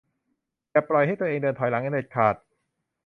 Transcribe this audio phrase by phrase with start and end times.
[0.71, 2.35] อย่าปล่อยให้ตัวเองเดินถอยหลังเด็ดขาด